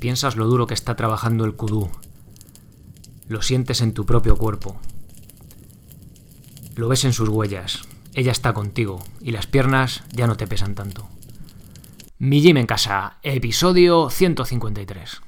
[0.00, 1.90] Piensas lo duro que está trabajando el kudú.
[3.28, 4.80] Lo sientes en tu propio cuerpo.
[6.74, 7.82] Lo ves en sus huellas.
[8.14, 11.06] Ella está contigo y las piernas ya no te pesan tanto.
[12.18, 15.20] Mi gym en casa, episodio 153.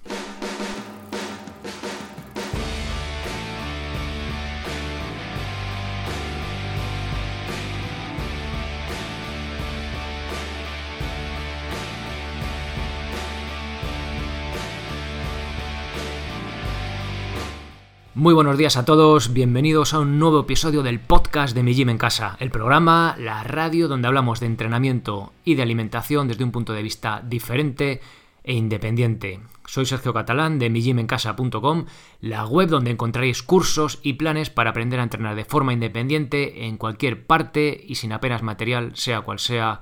[18.22, 21.88] Muy buenos días a todos, bienvenidos a un nuevo episodio del podcast de Mi Gym
[21.88, 26.52] en Casa, el programa, la radio donde hablamos de entrenamiento y de alimentación desde un
[26.52, 28.00] punto de vista diferente
[28.44, 29.40] e independiente.
[29.66, 31.86] Soy Sergio Catalán de migymencasa.com,
[32.20, 36.76] la web donde encontraréis cursos y planes para aprender a entrenar de forma independiente en
[36.76, 39.80] cualquier parte y sin apenas material, sea cual sea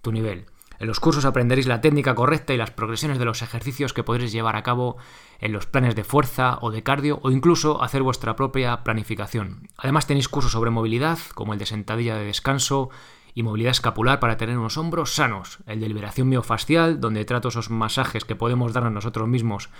[0.00, 0.46] tu nivel.
[0.82, 4.32] En los cursos aprenderéis la técnica correcta y las progresiones de los ejercicios que podréis
[4.32, 4.96] llevar a cabo
[5.38, 9.68] en los planes de fuerza o de cardio o incluso hacer vuestra propia planificación.
[9.76, 12.90] Además tenéis cursos sobre movilidad, como el de sentadilla de descanso
[13.32, 17.70] y movilidad escapular para tener unos hombros sanos, el de liberación miofascial, donde trato esos
[17.70, 19.70] masajes que podemos darnos nosotros mismos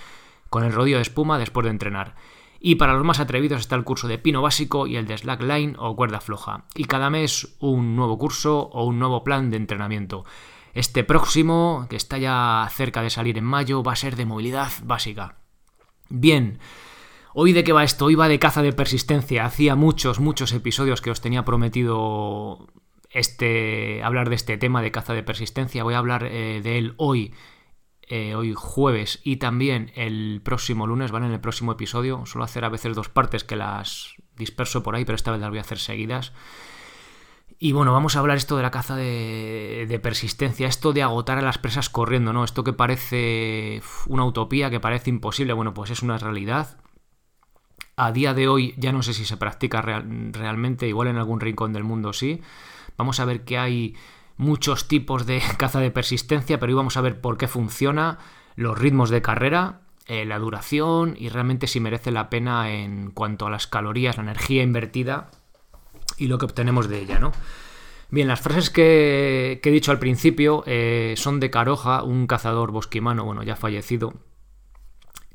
[0.50, 2.14] con el rodillo de espuma después de entrenar.
[2.60, 5.74] Y para los más atrevidos está el curso de pino básico y el de slackline
[5.80, 6.66] o cuerda floja.
[6.76, 10.24] Y cada mes un nuevo curso o un nuevo plan de entrenamiento.
[10.74, 14.70] Este próximo, que está ya cerca de salir en mayo, va a ser de movilidad
[14.82, 15.36] básica.
[16.08, 16.58] Bien,
[17.34, 18.06] hoy de qué va esto?
[18.06, 19.44] Hoy va de caza de persistencia.
[19.44, 22.68] Hacía muchos, muchos episodios que os tenía prometido
[23.10, 25.84] este, hablar de este tema de caza de persistencia.
[25.84, 27.34] Voy a hablar eh, de él hoy,
[28.08, 31.26] eh, hoy jueves y también el próximo lunes, ¿vale?
[31.26, 32.24] En el próximo episodio.
[32.24, 35.50] Suelo hacer a veces dos partes que las disperso por ahí, pero esta vez las
[35.50, 36.32] voy a hacer seguidas.
[37.64, 41.42] Y bueno, vamos a hablar esto de la caza de, persistencia, esto de agotar a
[41.42, 42.42] las presas corriendo, ¿no?
[42.42, 46.76] Esto que parece una utopía, que parece imposible, bueno, pues es una realidad.
[47.94, 51.72] A día de hoy ya no sé si se practica realmente, igual en algún rincón
[51.72, 52.42] del mundo sí.
[52.96, 53.94] Vamos a ver que hay
[54.36, 58.18] muchos tipos de caza de persistencia, pero hoy vamos a ver por qué funciona,
[58.56, 63.46] los ritmos de carrera, eh, la duración y realmente si merece la pena en cuanto
[63.46, 65.30] a las calorías, la energía invertida
[66.22, 67.32] y lo que obtenemos de ella, ¿no?
[68.10, 73.24] Bien, las frases que, he dicho al principio eh, son de Caroja, un cazador bosquimano,
[73.24, 74.14] bueno, ya fallecido,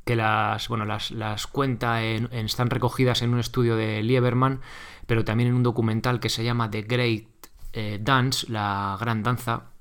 [0.06, 4.62] que las, bueno, las, cuenta, en, están recogidas en un estudio de Lieberman,
[5.08, 7.26] pero también en un documental que se llama The Great
[7.74, 9.72] eh, Dance, la gran danza,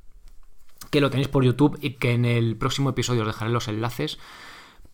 [0.91, 4.19] que lo tenéis por YouTube y que en el próximo episodio os dejaré los enlaces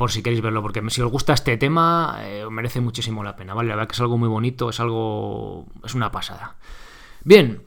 [0.03, 3.55] por si queréis verlo, porque si os gusta este tema, eh, merece muchísimo la pena,
[3.55, 3.69] ¿vale?
[3.69, 5.69] La verdad que es algo muy bonito, es algo...
[5.85, 6.57] es una pasada.
[7.23, 7.63] Bien,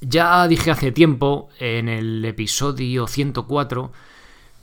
[0.00, 3.92] ya dije hace tiempo, en el episodio 104,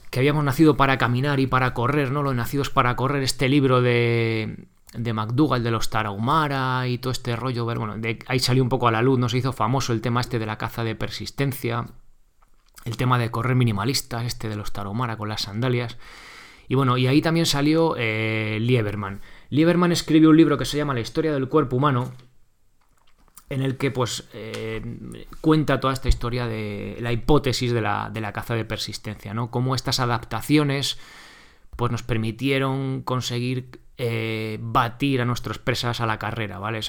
[0.10, 2.24] que habíamos nacido para caminar y para correr, ¿no?
[2.24, 7.36] Los nacidos para correr, este libro de, de McDougall, de los Tarahumara y todo este
[7.36, 9.30] rollo, bueno, ahí salió un poco a la luz, ¿no?
[9.30, 11.86] Se hizo famoso el tema este de la caza de persistencia,
[12.84, 16.00] el tema de correr minimalista, este de los Tarahumara con las sandalias.
[16.68, 19.22] Y bueno, y ahí también salió eh, Lieberman.
[19.50, 22.14] Lieberman escribió un libro que se llama La historia del cuerpo humano,
[23.50, 24.82] en el que pues eh,
[25.42, 29.52] cuenta toda esta historia de la hipótesis de la, caza de persistencia, ¿no?
[29.52, 30.98] Cómo estas adaptaciones
[31.76, 36.80] pues nos permitieron conseguir eh, batir a nuestras presas a la carrera, ¿vale?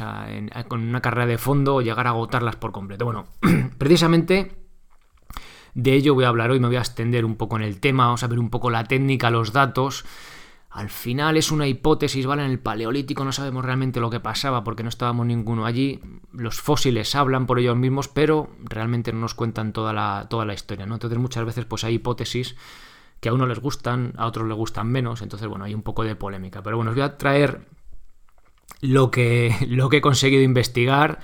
[0.69, 3.05] con una carrera de fondo llegar a agotarlas por completo.
[3.05, 3.27] Bueno,
[3.79, 4.64] precisamente
[5.75, 8.07] de ello voy a hablar hoy, me voy a extender un poco en el tema,
[8.07, 10.05] vamos a ver un poco la técnica, los datos.
[10.71, 12.45] Al final es una hipótesis, ¿vale?
[12.45, 16.01] En el Paleolítico no sabemos realmente lo que pasaba porque no estábamos ninguno allí.
[16.33, 20.55] Los fósiles hablan por ellos mismos, pero realmente no nos cuentan toda la, toda la
[20.55, 20.95] historia, ¿no?
[20.95, 22.57] Entonces muchas veces pues hay hipótesis
[23.21, 26.03] que a uno les gustan, a otros les gustan menos, entonces bueno, hay un poco
[26.03, 26.63] de polémica.
[26.63, 27.69] Pero bueno, os voy a traer
[28.81, 31.21] lo que, lo que he conseguido investigar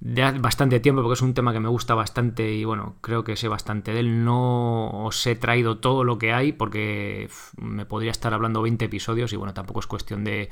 [0.00, 3.36] de bastante tiempo porque es un tema que me gusta bastante y bueno, creo que
[3.36, 4.24] sé bastante de él.
[4.24, 9.32] No os he traído todo lo que hay porque me podría estar hablando 20 episodios
[9.32, 10.50] y bueno, tampoco es cuestión de,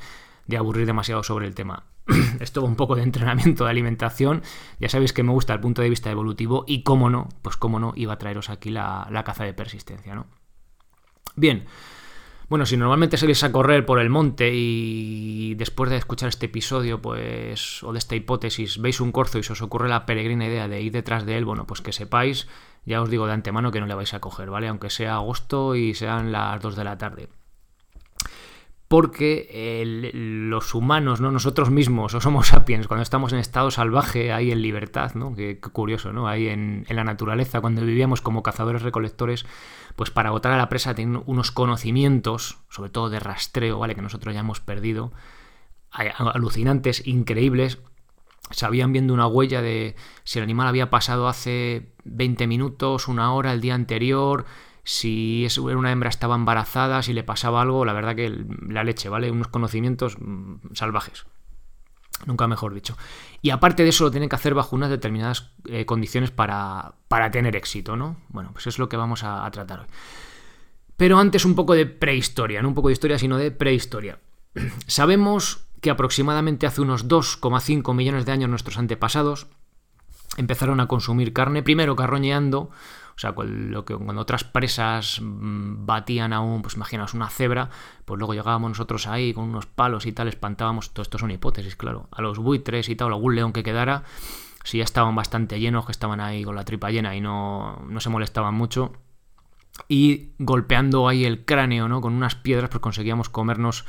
[0.57, 1.83] aburrir demasiado sobre el tema.
[2.39, 4.41] Esto va un poco de entrenamiento de alimentación.
[4.79, 7.79] Ya sabéis que me gusta el punto de vista evolutivo y cómo no, pues cómo
[7.79, 10.25] no, iba a traeros aquí la, la caza de persistencia, ¿no?
[11.35, 11.65] Bien.
[12.47, 17.01] Bueno, si normalmente salís a correr por el monte y después de escuchar este episodio,
[17.01, 20.67] pues, o de esta hipótesis, veis un corzo y se os ocurre la peregrina idea
[20.67, 22.47] de ir detrás de él, bueno, pues que sepáis,
[22.85, 24.67] ya os digo de antemano que no le vais a coger, ¿vale?
[24.67, 27.29] Aunque sea agosto y sean las 2 de la tarde.
[28.87, 29.81] Porque
[30.13, 31.31] los humanos, ¿no?
[31.31, 35.35] Nosotros mismos, o somos sapiens, cuando estamos en estado salvaje, ahí en libertad, ¿no?
[35.35, 36.27] Qué, curioso, ¿no?
[36.27, 39.47] Ahí en, la naturaleza, cuando vivíamos como cazadores-recolectores,
[39.95, 43.95] pues para agotar a la presa tienen unos conocimientos, sobre todo de rastreo, ¿vale?
[43.95, 45.11] Que nosotros ya hemos perdido,
[45.89, 47.79] alucinantes, increíbles.
[48.51, 53.53] Sabían viendo una huella de si el animal había pasado hace 20 minutos, una hora,
[53.53, 54.45] el día anterior,
[54.83, 59.31] si una hembra estaba embarazada, si le pasaba algo, la verdad que la leche, ¿vale?
[59.31, 61.25] Unos conocimientos mm, salvajes.
[62.25, 62.97] Nunca mejor dicho.
[63.41, 67.29] Y aparte de eso lo tienen que hacer bajo unas determinadas eh, condiciones para, para,
[67.29, 68.17] tener éxito, ¿no?
[68.29, 69.85] Bueno, pues es lo que vamos a, tratar hoy.
[70.97, 74.19] Pero antes un poco de prehistoria, no un poco de historia, sino de prehistoria.
[74.87, 79.47] Sabemos que aproximadamente hace unos 2,5 millones de años nuestros antepasados
[80.37, 82.71] empezaron a consumir carne, primero carroñeando,
[83.15, 87.69] o sea, lo que, cuando otras presas mm, batían a un, pues imaginaos, una cebra,
[88.03, 91.75] pues luego llegábamos nosotros ahí con unos palos y tal, espantábamos, todo esto son hipótesis,
[91.75, 94.03] claro, a los buitres y tal, algún león que quedara,
[94.63, 97.99] si ya estaban bastante llenos, que estaban ahí con la tripa llena y no, no
[98.01, 98.91] se molestaban mucho,
[99.87, 102.01] y golpeando ahí el cráneo, ¿no?
[102.01, 103.85] Con unas piedras, pues conseguíamos comernos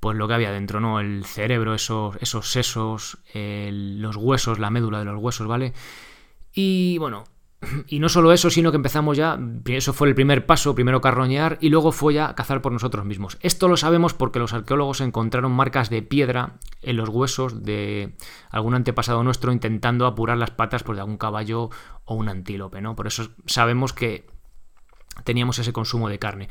[0.00, 1.00] pues lo que había dentro, ¿no?
[1.00, 5.72] El cerebro, esos, esos sesos, los huesos, la médula de los huesos, ¿vale?
[6.52, 7.24] Y bueno,
[7.86, 11.58] y no solo eso, sino que empezamos ya, eso fue el primer paso, primero carroñear
[11.60, 13.38] y luego fue ya cazar por nosotros mismos.
[13.40, 18.16] Esto lo sabemos porque los arqueólogos encontraron marcas de piedra en los huesos de
[18.50, 21.70] algún antepasado nuestro intentando apurar las patas pues, de algún caballo
[22.04, 22.94] o un antílope, ¿no?
[22.94, 24.26] Por eso sabemos que
[25.24, 26.48] teníamos ese consumo de carne.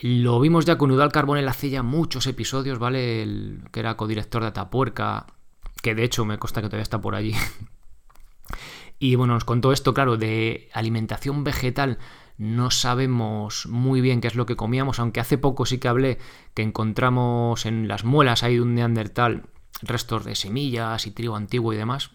[0.00, 3.22] Lo vimos ya con Udal Carbonell hace ya muchos episodios, ¿vale?
[3.22, 5.26] El, que era codirector de Atapuerca,
[5.82, 7.34] que de hecho me consta que todavía está por allí.
[9.02, 11.98] Y bueno, nos contó esto, claro, de alimentación vegetal.
[12.38, 16.18] No sabemos muy bien qué es lo que comíamos, aunque hace poco sí que hablé
[16.54, 19.46] que encontramos en las muelas ahí de un neandertal
[19.82, 22.12] restos de semillas y trigo antiguo y demás.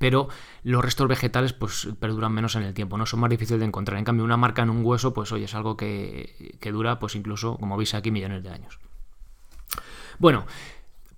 [0.00, 0.26] Pero
[0.64, 3.96] los restos vegetales pues perduran menos en el tiempo, no son más difíciles de encontrar.
[3.96, 7.14] En cambio, una marca en un hueso, pues oye, es algo que, que dura pues
[7.14, 8.80] incluso, como veis aquí, millones de años.
[10.18, 10.44] Bueno,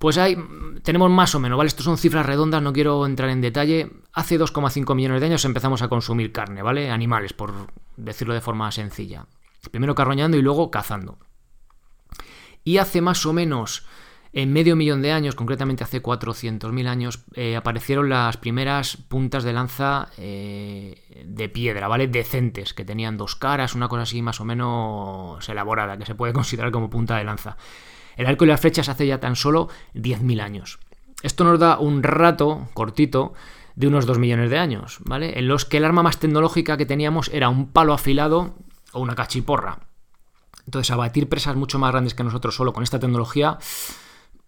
[0.07, 0.39] pues hay,
[0.85, 1.67] tenemos más o menos, ¿vale?
[1.67, 3.91] Estos son cifras redondas, no quiero entrar en detalle.
[4.13, 6.93] Hace 2,5 millones de años empezamos a consumir carne, ¿vale?
[6.93, 7.53] Animales, por
[7.97, 9.27] decirlo de forma sencilla.
[9.73, 11.19] Primero carroñando y luego cazando.
[12.63, 13.85] Y hace más o menos,
[14.33, 19.55] en medio millón de años, concretamente hace 400.000 años, eh, aparecieron las primeras puntas de
[19.55, 22.07] lanza eh, de piedra, ¿vale?
[22.07, 26.33] Decentes, que tenían dos caras, una cosa así más o menos elaborada, que se puede
[26.33, 27.57] considerar como punta de lanza.
[28.17, 30.79] El arco y las flechas hace ya tan solo 10.000 años.
[31.23, 33.35] Esto nos da un rato cortito
[33.75, 35.39] de unos 2 millones de años, ¿vale?
[35.39, 38.55] En los que el arma más tecnológica que teníamos era un palo afilado
[38.93, 39.81] o una cachiporra.
[40.65, 43.59] Entonces, abatir presas mucho más grandes que nosotros solo con esta tecnología,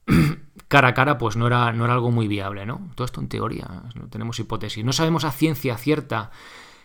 [0.69, 2.91] cara a cara, pues no era, no era algo muy viable, ¿no?
[2.95, 4.85] Todo esto en teoría, no tenemos hipótesis.
[4.85, 6.31] No sabemos a ciencia cierta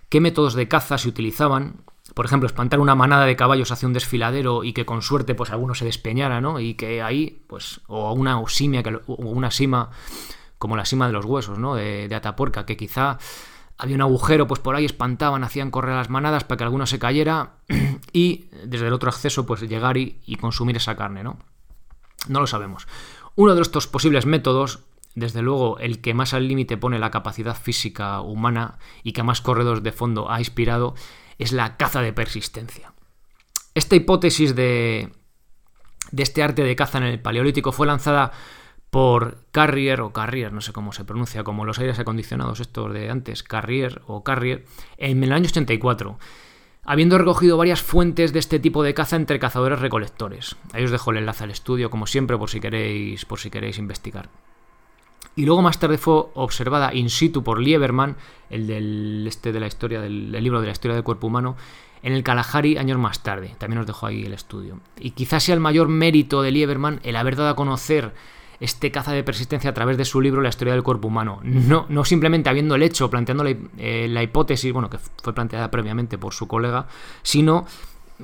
[0.09, 1.81] qué métodos de caza se utilizaban,
[2.13, 5.49] por ejemplo, espantar una manada de caballos hacia un desfiladero y que con suerte pues
[5.49, 6.59] alguno se despeñara, ¿no?
[6.59, 9.89] Y que ahí, pues, o una osimia, o una sima,
[10.57, 11.75] como la sima de los huesos, ¿no?
[11.75, 13.17] De, Atapuerca, que quizá
[13.77, 16.99] había un agujero, pues por ahí espantaban, hacían correr las manadas para que alguno se
[16.99, 17.53] cayera
[18.13, 21.39] y desde el otro acceso, pues llegar y, y consumir esa carne, ¿no?
[22.27, 22.87] No lo sabemos.
[23.35, 24.83] Uno de estos posibles métodos
[25.15, 29.41] desde luego el que más al límite pone la capacidad física humana y que más
[29.41, 30.95] corredores de fondo ha inspirado
[31.37, 32.93] es la caza de persistencia.
[33.73, 35.11] Esta hipótesis de,
[36.11, 38.31] de este arte de caza en el Paleolítico fue lanzada
[38.89, 43.09] por Carrier o Carrier, no sé cómo se pronuncia, como los aires acondicionados estos de
[43.09, 44.65] antes, Carrier o Carrier,
[44.97, 46.19] en el año 84,
[46.83, 50.55] habiendo recogido varias fuentes de este tipo de caza entre cazadores recolectores.
[50.73, 53.79] Ahí os dejo el enlace al estudio, como siempre, por si queréis, por si queréis
[53.79, 54.29] investigar
[55.35, 58.15] y luego más tarde fue observada in situ por Lieberman,
[58.49, 61.55] el del este de la historia del, libro de la historia del cuerpo humano,
[62.03, 63.55] en el Kalahari años más tarde.
[63.57, 64.79] También os dejo ahí el estudio.
[64.99, 68.13] Y quizás sea el mayor mérito de Lieberman el haber dado a conocer
[68.59, 71.39] este caza de persistencia a través de su libro La historia del cuerpo humano.
[71.43, 75.71] No, no simplemente habiendo el hecho, planteando la, eh, la hipótesis, bueno, que fue planteada
[75.71, 76.87] previamente por su colega,
[77.23, 77.65] sino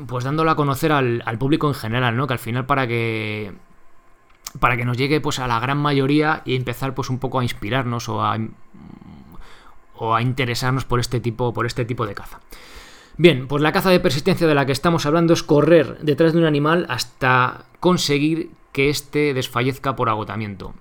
[0.07, 2.27] pues dándola a conocer al, al público en general, ¿no?
[2.27, 3.51] Que al final para que
[4.59, 7.43] para que nos llegue pues a la gran mayoría y empezar pues un poco a
[7.43, 8.37] inspirarnos o a,
[9.95, 12.39] o a interesarnos por este tipo por este tipo de caza.
[13.17, 16.39] Bien, pues la caza de persistencia de la que estamos hablando es correr detrás de
[16.39, 20.73] un animal hasta conseguir que éste desfallezca por agotamiento.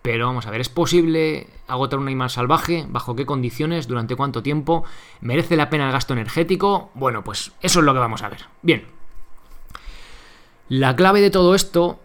[0.00, 2.86] Pero vamos a ver, ¿es posible agotar un animal salvaje?
[2.88, 3.86] ¿Bajo qué condiciones?
[3.86, 4.84] ¿Durante cuánto tiempo?
[5.20, 6.90] ¿Merece la pena el gasto energético?
[6.94, 8.46] Bueno, pues eso es lo que vamos a ver.
[8.62, 8.84] Bien.
[10.68, 12.00] La clave de todo esto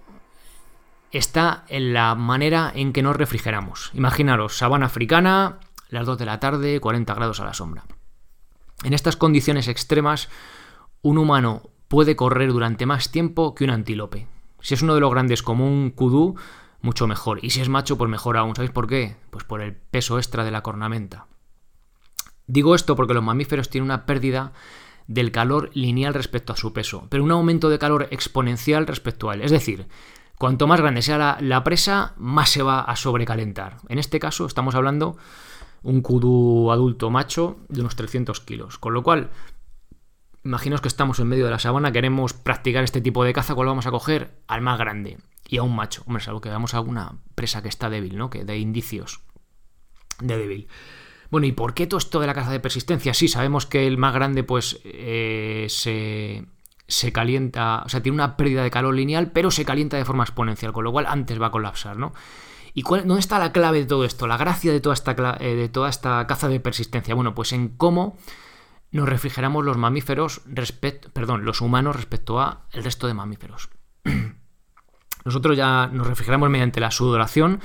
[1.17, 3.91] está en la manera en que nos refrigeramos.
[3.93, 5.59] Imaginaros, sabana africana,
[5.89, 7.85] las 2 de la tarde, 40 grados a la sombra.
[8.83, 10.29] En estas condiciones extremas,
[11.01, 14.27] un humano puede correr durante más tiempo que un antílope.
[14.61, 16.35] Si es uno de los grandes como un kudú,
[16.81, 17.39] mucho mejor.
[17.43, 18.55] Y si es macho, pues mejor aún.
[18.55, 19.15] ¿Sabéis por qué?
[19.29, 21.27] Pues por el peso extra de la cornamenta.
[22.45, 24.53] Digo esto porque los mamíferos tienen una pérdida
[25.07, 29.33] del calor lineal respecto a su peso, pero un aumento de calor exponencial respecto a
[29.33, 29.41] él.
[29.41, 29.87] Es decir,
[30.37, 33.77] cuanto más grande sea la, presa, más se va a sobrecalentar.
[33.89, 35.17] En este caso estamos hablando
[35.83, 39.29] un kudu adulto macho de unos 300 kilos, con lo cual
[40.43, 43.67] Imaginaos que estamos en medio de la sabana, queremos practicar este tipo de caza, ¿cuál
[43.67, 44.39] vamos a coger?
[44.47, 46.03] Al más grande y a un macho.
[46.07, 48.29] Hombre, salvo que veamos alguna presa que está débil, ¿no?
[48.29, 49.19] Que de indicios
[50.21, 50.67] de débil.
[51.29, 53.13] Bueno, ¿y por qué todo esto de la caza de persistencia?
[53.13, 56.45] Sí, sabemos que el más grande, pues, eh, se,
[56.87, 60.23] se calienta, o sea, tiene una pérdida de calor lineal, pero se calienta de forma
[60.23, 62.13] exponencial, con lo cual antes va a colapsar, ¿no?
[62.73, 64.27] ¿Y cuál, dónde está la clave de todo esto?
[64.27, 67.15] La gracia de toda esta, eh, de toda esta caza de persistencia.
[67.15, 68.17] Bueno, pues en cómo
[68.91, 73.69] nos refrigeramos los mamíferos respecto, perdón, los humanos respecto a el resto de mamíferos.
[75.25, 77.61] Nosotros ya nos refrigeramos mediante la sudoración.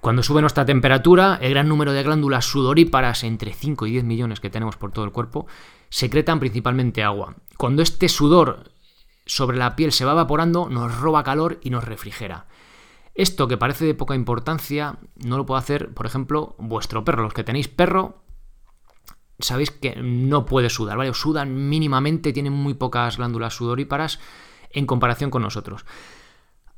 [0.00, 4.40] Cuando sube nuestra temperatura, el gran número de glándulas sudoríparas, entre 5 y 10 millones
[4.40, 5.46] que tenemos por todo el cuerpo,
[5.90, 7.36] secretan principalmente agua.
[7.56, 8.72] Cuando este sudor
[9.26, 12.46] sobre la piel se va evaporando, nos roba calor y nos refrigera.
[13.14, 17.24] Esto que parece de poca importancia, no lo puede hacer, por ejemplo, vuestro perro.
[17.24, 18.22] Los que tenéis perro,
[19.38, 21.12] sabéis que no puede sudar, ¿vale?
[21.14, 24.20] Sudan mínimamente, tienen muy pocas glándulas sudoríparas
[24.70, 25.84] en comparación con nosotros.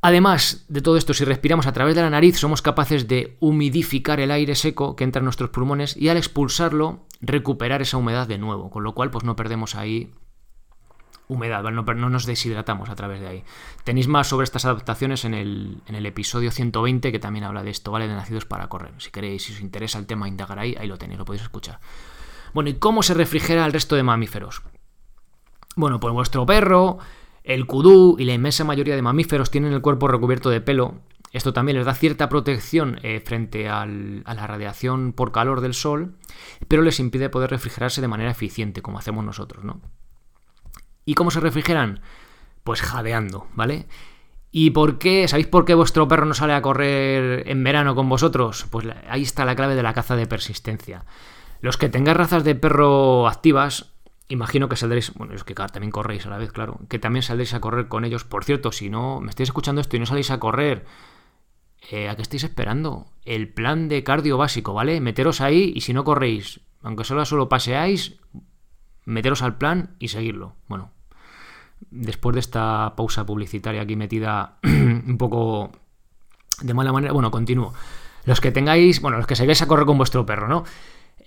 [0.02, 4.18] Además de todo esto, si respiramos a través de la nariz, somos capaces de humidificar
[4.20, 8.38] el aire seco que entra en nuestros pulmones y al expulsarlo, recuperar esa humedad de
[8.38, 10.10] nuevo, con lo cual pues no perdemos ahí
[11.30, 13.44] humedad, no, no, nos deshidratamos a través de ahí.
[13.84, 17.70] Tenéis más sobre estas adaptaciones en el, en el, episodio 120 que también habla de
[17.70, 18.08] esto, ¿vale?
[18.08, 18.92] De nacidos para correr.
[18.98, 21.78] Si queréis, si os interesa el tema, indagar ahí, ahí lo tenéis, lo podéis escuchar.
[22.52, 24.62] Bueno, ¿y cómo se refrigera el resto de mamíferos?
[25.76, 26.98] Bueno, pues vuestro perro,
[27.44, 31.00] el kudú y la inmensa mayoría de mamíferos tienen el cuerpo recubierto de pelo.
[31.32, 36.16] Esto también les da cierta protección eh, frente a la radiación por calor del sol,
[36.66, 39.80] pero les impide poder refrigerarse de manera eficiente, como hacemos nosotros, ¿no?
[41.04, 42.00] ¿Y cómo se refrigeran?
[42.64, 43.86] Pues jadeando, ¿vale?
[44.50, 45.28] ¿Y por qué?
[45.28, 48.66] ¿Sabéis por qué vuestro perro no sale a correr en verano con vosotros?
[48.70, 51.04] Pues ahí está la clave de la caza de persistencia.
[51.60, 53.89] Los que tengáis razas de perro activas,
[54.30, 57.52] imagino que saldréis, bueno, es que también corréis a la vez, claro, que también saldréis
[57.52, 58.24] a correr con ellos.
[58.24, 60.86] Por cierto, si no me estáis escuchando esto y no salís a correr,
[61.90, 63.06] eh, ¿a qué estáis esperando?
[63.24, 65.00] El plan de cardio básico, ¿vale?
[65.00, 68.20] Meteros ahí y si no corréis, aunque solo solo paseáis,
[69.04, 70.54] meteros al plan y seguirlo.
[70.68, 70.92] Bueno,
[71.90, 75.72] después de esta pausa publicitaria aquí metida un poco
[76.62, 77.74] de mala manera, bueno, continúo.
[78.26, 80.64] Los que tengáis, bueno, los que salgáis a correr con vuestro perro, ¿no?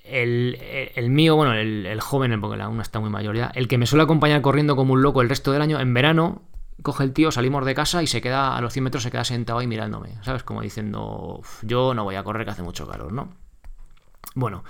[0.04, 4.04] El, mío, bueno, el, joven, porque aún está muy mayor ya, el que me suele
[4.04, 6.42] acompañar corriendo como un loco el resto del año, en verano,
[6.82, 9.24] coge el tío, salimos de casa y se queda a los 100 metros, se queda
[9.24, 10.44] sentado ahí mirándome, ¿sabes?
[10.44, 13.30] Como diciendo, yo no voy a correr que hace mucho calor, ¿no?
[14.36, 14.64] Bueno,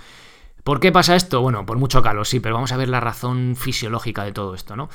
[0.64, 1.42] ¿por qué pasa esto?
[1.42, 4.76] Bueno, por mucho calor, sí, pero vamos a ver la razón fisiológica de todo esto,
[4.76, 4.90] ¿no?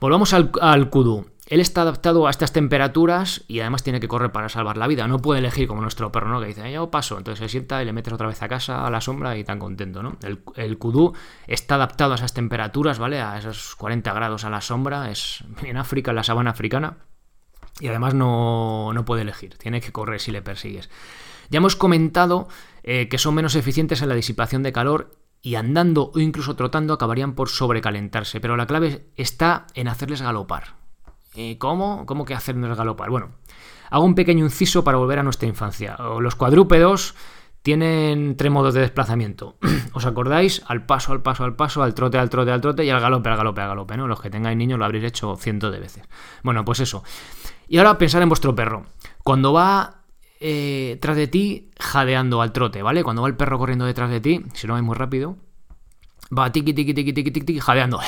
[0.00, 1.26] Volvamos al, al kudu.
[1.48, 5.06] Él está adaptado a estas temperaturas y además tiene que correr para salvar la vida.
[5.06, 6.40] No puede elegir como nuestro perro, ¿no?
[6.40, 7.18] Que dice, yo paso.
[7.18, 9.60] Entonces se sienta y le metes otra vez a casa, a la sombra y tan
[9.60, 10.16] contento, ¿no?
[10.22, 11.12] El, el kudú
[11.46, 13.20] está adaptado a esas temperaturas, ¿vale?
[13.20, 15.08] A esos 40 grados a la sombra.
[15.12, 16.98] Es en África, en la sabana africana.
[17.78, 19.56] Y además no, no puede elegir.
[19.56, 20.90] Tiene que correr si le persigues.
[21.50, 22.48] Ya hemos comentado
[22.82, 25.12] eh, que son menos eficientes en la disipación de calor
[25.42, 28.40] y andando o incluso trotando acabarían por sobrecalentarse.
[28.40, 30.85] Pero la clave está en hacerles galopar.
[31.36, 32.06] Eh, ¿Cómo?
[32.06, 33.10] ¿Cómo que hacernos galopar?
[33.10, 33.30] Bueno,
[33.90, 35.96] hago un pequeño inciso para volver a nuestra infancia.
[36.20, 37.14] Los cuadrúpedos
[37.62, 39.56] tienen tres modos de desplazamiento.
[39.92, 40.62] ¿Os acordáis?
[40.66, 43.28] Al paso, al paso, al paso, al trote, al trote, al trote y al galope,
[43.28, 44.06] al galope, al galope, ¿no?
[44.06, 46.04] Los que tengáis niños lo habréis hecho cientos de veces.
[46.42, 47.04] Bueno, pues eso.
[47.68, 48.86] Y ahora pensar en vuestro perro.
[49.22, 50.04] Cuando va
[50.40, 53.02] eh, tras de ti, jadeando al trote, ¿vale?
[53.02, 55.36] Cuando va el perro corriendo detrás de ti, si no vais muy rápido,
[56.36, 58.00] va tiki, tiki, tiki, tiki, tiki, jadeando.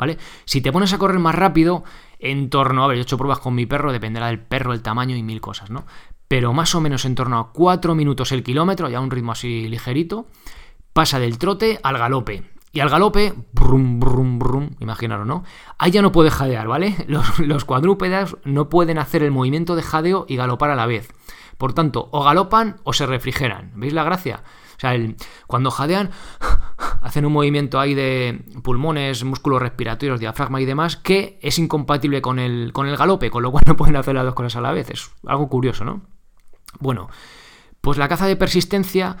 [0.00, 0.18] ¿Vale?
[0.46, 1.84] Si te pones a correr más rápido,
[2.18, 4.82] en torno, a ver, yo he hecho pruebas con mi perro, dependerá del perro, el
[4.82, 5.84] tamaño y mil cosas, ¿no?
[6.26, 9.68] Pero más o menos en torno a 4 minutos el kilómetro, ya un ritmo así
[9.68, 10.26] ligerito,
[10.92, 12.50] pasa del trote al galope.
[12.72, 15.44] Y al galope, brum, brum, brum, imaginaros, ¿no?
[15.76, 16.96] Ahí ya no puede jadear, ¿vale?
[17.38, 21.12] Los cuadrúpedas no pueden hacer el movimiento de jadeo y galopar a la vez.
[21.58, 23.72] Por tanto, o galopan o se refrigeran.
[23.74, 24.44] ¿Veis la gracia?
[24.76, 24.94] O sea,
[25.46, 26.10] cuando jadean,
[27.00, 32.38] hacen un movimiento ahí de pulmones, músculos respiratorios, diafragma y demás, que es incompatible con
[32.38, 34.72] el, con el galope, con lo cual no pueden hacer las dos cosas a la
[34.72, 34.90] vez.
[34.90, 36.02] Es algo curioso, ¿no?
[36.78, 37.08] Bueno,
[37.80, 39.16] pues la caza de persistencia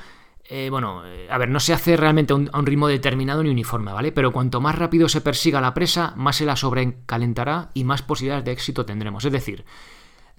[0.52, 3.92] eh, bueno, eh, a ver, no se hace realmente a un, ritmo determinado ni uniforme,
[3.92, 4.10] ¿vale?
[4.10, 8.44] Pero cuanto más rápido se persiga la presa, más se la sobrecalentará y más posibilidades
[8.44, 9.24] de éxito tendremos.
[9.24, 9.64] Es decir,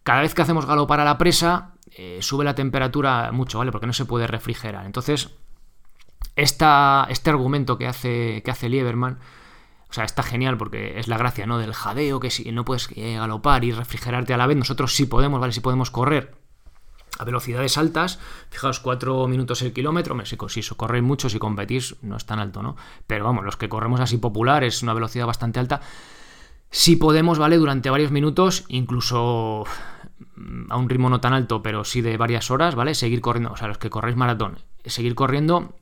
[0.04, 3.72] cada vez que hacemos galopar a la presa, eh, sube la temperatura mucho, ¿vale?
[3.72, 4.86] Porque no se puede refrigerar.
[4.86, 5.30] Entonces,
[6.36, 9.20] esta, este argumento que hace, que hace Lieberman,
[9.90, 11.58] o sea, está genial porque es la gracia, ¿no?
[11.58, 15.42] Del jadeo, que si no puedes galopar y refrigerarte a la vez, nosotros sí podemos,
[15.42, 15.52] ¿vale?
[15.52, 16.42] Sí podemos correr
[17.20, 22.16] a velocidades altas, fijaos, 4 minutos el kilómetro, si, si corréis mucho, si competís, no
[22.16, 22.78] es tan alto, ¿no?
[23.06, 25.82] Pero vamos, los que corremos así popular es una velocidad bastante alta.
[26.70, 27.58] Si podemos, ¿vale?
[27.58, 29.66] Durante varios minutos, incluso
[30.70, 32.96] a un ritmo no tan alto, pero sí de varias horas, ¿vale?
[32.96, 35.76] Seguir corriendo, o sea, los que corréis maratón, seguir corriendo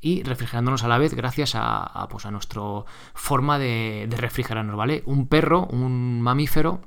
[0.00, 2.62] y refrigerándonos a la vez gracias a, pues a nuestra
[3.14, 5.02] forma de, refrigerarnos, ¿vale?
[5.06, 6.80] Un perro, un mamífero,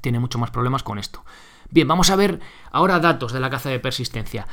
[0.00, 1.24] tiene mucho más problemas con esto.
[1.70, 2.40] Bien, vamos a ver
[2.70, 4.46] ahora datos de la caza de persistencia.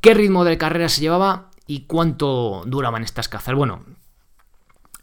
[0.00, 3.54] ¿Qué ritmo de carrera se llevaba y cuánto duraban estas cazas?
[3.54, 3.84] Bueno,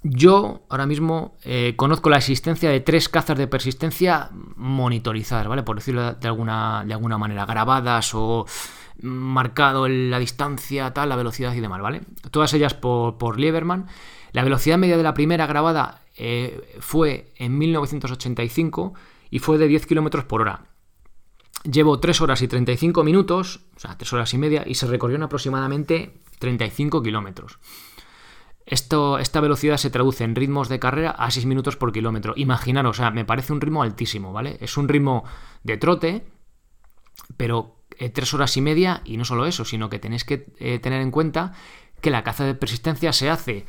[0.04, 5.64] yo ahora mismo eh, conozco la existencia de tres cazas de persistencia monitorizadas, ¿vale?
[5.64, 8.46] Por decirlo de alguna, de alguna manera, grabadas o
[9.02, 12.02] marcado la distancia, tal, la velocidad y demás, ¿vale?
[12.32, 13.88] Todas ellas por, por Lieberman.
[14.32, 18.94] La velocidad media de la primera grabada eh, fue en 1985
[19.30, 20.66] y fue de 10 km por hora.
[21.64, 25.16] Llevo 3 horas y 35 minutos, o sea, 3 horas y media, y se recorrió
[25.18, 27.60] en aproximadamente 35 kilómetros.
[28.66, 32.34] esta velocidad se traduce en ritmos de carrera a 6 minutos por kilómetro.
[32.36, 34.58] Imaginaros, o sea, me parece un ritmo altísimo, ¿vale?
[34.62, 35.24] Es un ritmo
[35.64, 36.26] de trote,
[37.38, 40.80] pero 3 eh, horas y media, y no solo eso, sino que tenéis que eh,
[40.80, 41.54] tener en cuenta
[42.02, 43.66] que la caza de persistencia se hace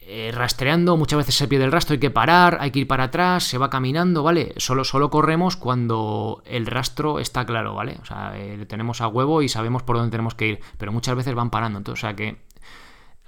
[0.00, 3.04] eh, rastreando, muchas veces se pierde el rastro, hay que parar, hay que ir para
[3.04, 4.54] atrás, se va caminando, ¿vale?
[4.56, 7.98] Solo, solo corremos cuando el rastro está claro, ¿vale?
[8.00, 11.14] O sea, eh, tenemos a huevo y sabemos por dónde tenemos que ir, pero muchas
[11.14, 12.38] veces van parando, entonces, o sea que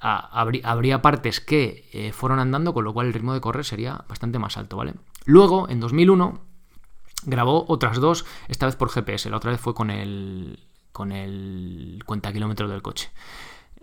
[0.00, 4.56] habría, partes que fueron andando, con lo cual el ritmo de correr sería bastante más
[4.56, 4.94] alto, ¿vale?
[5.26, 6.40] Luego, en 2001,
[7.24, 10.58] grabó otras dos, esta vez por GPS, la otra vez fue con el,
[10.92, 13.10] con el cuenta kilómetros del coche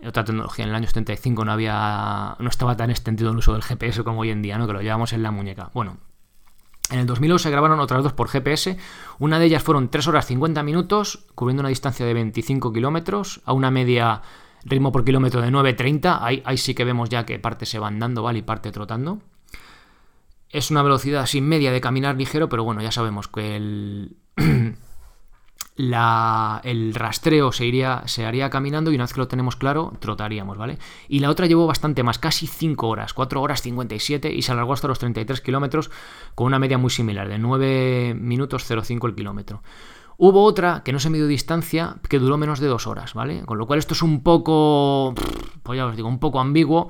[0.06, 0.64] otra tecnología.
[0.64, 2.36] En el año 75 no había.
[2.38, 4.66] no estaba tan extendido el uso del GPS como hoy en día, ¿no?
[4.66, 5.70] Que lo llevamos en la muñeca.
[5.74, 5.98] Bueno.
[6.90, 8.78] En el 2001 se grabaron otras dos por GPS.
[9.18, 13.52] Una de ellas fueron 3 horas 50 minutos, cubriendo una distancia de 25 kilómetros, a
[13.52, 14.22] una media
[14.64, 16.18] ritmo por kilómetro de 9.30.
[16.22, 18.38] Ahí, ahí sí que vemos ya que parte se van dando, ¿vale?
[18.38, 19.18] Y parte trotando.
[20.50, 24.16] Es una velocidad así media de caminar ligero, pero bueno, ya sabemos que el.
[25.78, 30.58] el rastreo se, iría, se haría caminando y una vez que lo tenemos claro, trotaríamos,
[30.58, 30.78] ¿vale?
[31.08, 34.72] Y la otra llevó bastante más, casi 5 horas, 4 horas 57 y se alargó
[34.72, 35.90] hasta los 33 kilómetros
[36.34, 39.62] con una media muy similar, de 9 minutos 05 el kilómetro.
[40.16, 43.44] Hubo otra que no se midió distancia, que duró menos de 2 horas, ¿vale?
[43.46, 45.14] Con lo cual esto es un poco,
[45.62, 46.88] pues ya os digo, un poco ambiguo.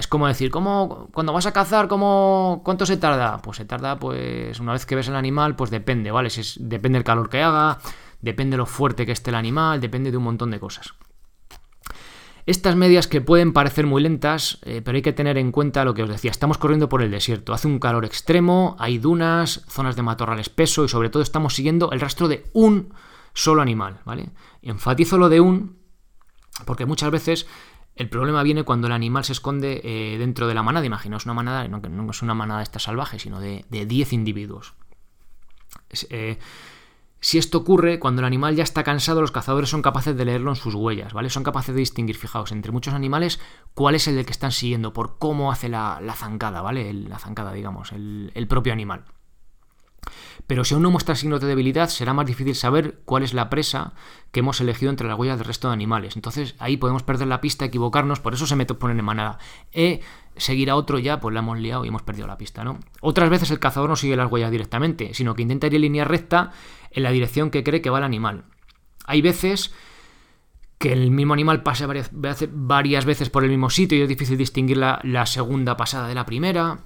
[0.00, 3.36] Es como decir, ¿cómo, cuando vas a cazar, ¿cómo, ¿cuánto se tarda?
[3.42, 6.30] Pues se tarda, pues, una vez que ves el animal, pues depende, ¿vale?
[6.56, 7.80] Depende del calor que haga,
[8.22, 10.94] depende de lo fuerte que esté el animal, depende de un montón de cosas.
[12.46, 15.92] Estas medias que pueden parecer muy lentas, eh, pero hay que tener en cuenta lo
[15.92, 19.96] que os decía, estamos corriendo por el desierto, hace un calor extremo, hay dunas, zonas
[19.96, 22.94] de matorral espeso y sobre todo estamos siguiendo el rastro de un
[23.34, 24.30] solo animal, ¿vale?
[24.62, 25.78] enfatizo lo de un
[26.64, 27.46] porque muchas veces
[27.96, 31.34] el problema viene cuando el animal se esconde eh, dentro de la manada, imaginaos una
[31.34, 34.74] manada, no, no es una manada esta salvaje, sino de 10 individuos.
[36.08, 36.38] Eh,
[37.22, 40.50] si esto ocurre, cuando el animal ya está cansado, los cazadores son capaces de leerlo
[40.50, 41.28] en sus huellas, ¿vale?
[41.28, 43.40] Son capaces de distinguir, fijaos, entre muchos animales,
[43.74, 46.92] cuál es el que están siguiendo, por cómo hace la, zancada, ¿vale?
[46.94, 49.04] la zancada, digamos, el, el propio animal.
[50.46, 53.50] Pero si aún no muestra signos de debilidad, será más difícil saber cuál es la
[53.50, 53.92] presa
[54.32, 56.16] que hemos elegido entre las huellas del resto de animales.
[56.16, 59.38] Entonces ahí podemos perder la pista, equivocarnos, por eso se me ponen en manada.
[59.72, 60.00] E
[60.36, 62.80] seguir a otro ya, pues la hemos liado y hemos perdido la pista, ¿no?
[63.00, 66.04] Otras veces el cazador no sigue las huellas directamente, sino que intenta ir en línea
[66.04, 66.52] recta
[66.90, 68.44] en la dirección que cree que va el animal.
[69.06, 69.72] Hay veces
[70.78, 74.38] que el mismo animal pase varias, varias veces por el mismo sitio y es difícil
[74.38, 76.80] distinguir la segunda pasada de la primera.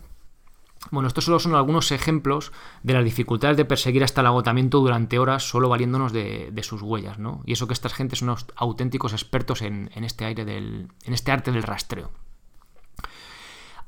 [0.90, 5.18] Bueno, estos solo son algunos ejemplos de las dificultades de perseguir hasta el agotamiento durante
[5.18, 7.42] horas solo valiéndonos de, sus huellas, ¿no?
[7.47, 11.53] Y eso que estas gentes son auténticos expertos en, este aire del, en este arte
[11.53, 12.11] del rastreo.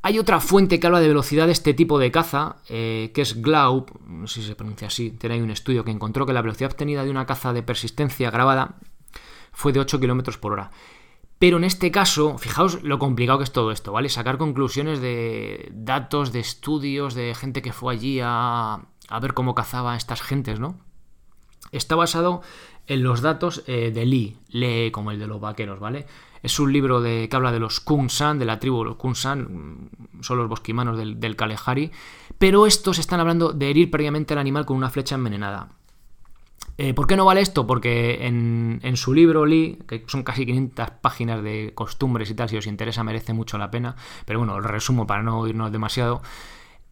[0.03, 3.43] Hay otra fuente que habla de velocidad de este tipo de caza, eh, que es
[3.43, 6.43] Glaub, no sé si se pronuncia así, tiene ahí un estudio que encontró que la
[6.43, 8.77] velocidad obtenida de una caza de persistencia grabada
[9.53, 10.71] fue de 8 km por hora.
[11.39, 14.09] Pero en este caso, fijaos lo complicado que es todo esto, ¿vale?
[14.09, 19.55] Sacar conclusiones de datos, de estudios, de gente que fue allí a, a ver cómo
[19.55, 20.79] cazaba estas gentes, ¿no?
[21.73, 22.43] Está basado
[22.87, 26.07] en los datos eh, de Lee, Lee como el de los vaqueros, ¿vale?
[26.43, 29.41] Es un libro de, que habla de los Kung-san, de la tribu de los Kung-san,
[29.41, 31.37] mm, son los bosquimanos del, del
[32.39, 35.71] pero estos están hablando de herir previamente al animal con una flecha envenenada.
[36.79, 37.67] Eh, ¿Por qué no vale esto?
[37.67, 42.57] Porque en, su libro Lee, que son casi 500 páginas de costumbres y tal, si
[42.57, 46.23] os interesa merece mucho la pena, pero bueno, lo resumo para no irnos demasiado.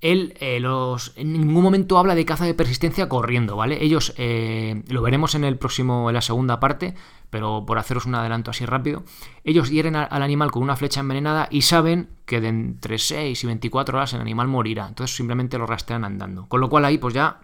[0.01, 3.83] Él eh, los, en ningún momento habla de caza de persistencia corriendo, ¿vale?
[3.83, 6.95] Ellos, eh, lo veremos en el próximo, en la segunda parte,
[7.31, 9.05] pero por haceros un adelanto así rápido,
[9.45, 13.47] ellos hieren al animal con una flecha envenenada y saben que de entre 6 y
[13.47, 16.47] 24 horas el animal morirá, entonces simplemente lo rastrean andando.
[16.49, 17.41] Con lo cual ahí pues ya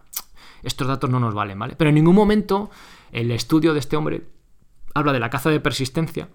[0.63, 1.77] estos datos no nos valen, ¿vale?
[1.77, 2.71] Pero en ningún momento
[3.13, 4.27] el estudio de este hombre
[4.95, 6.29] habla de la caza de persistencia,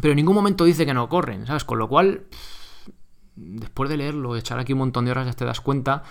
[0.00, 1.64] pero en ningún momento dice que no corren, ¿sabes?
[1.64, 2.26] Con lo cual,
[3.36, 6.02] después de leerlo, echar aquí un montón de horas, ya te das cuenta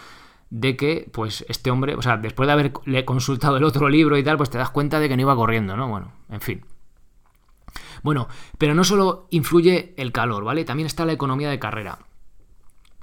[0.49, 4.23] de que, pues, este hombre, o sea, después de haberle consultado el otro libro y
[4.23, 5.87] tal, pues te das cuenta de que no iba corriendo, ¿no?
[5.87, 6.65] Bueno, en fin.
[8.03, 10.65] Bueno, pero no solo influye el calor, ¿vale?
[10.65, 11.99] También está la economía de carrera.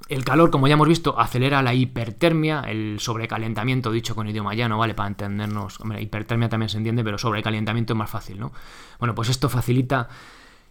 [0.07, 4.79] El calor, como ya hemos visto, acelera la hipertermia, el sobrecalentamiento, dicho con idioma llano,
[4.79, 4.95] ¿vale?
[4.95, 5.79] Para entendernos.
[5.81, 8.51] Hombre, hipertermia también se entiende, pero sobrecalentamiento es más fácil, ¿no?
[8.97, 10.09] Bueno, pues esto facilita